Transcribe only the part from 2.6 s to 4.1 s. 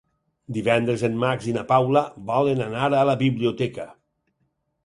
anar a la biblioteca.